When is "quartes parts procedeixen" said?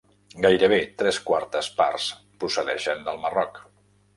1.27-3.07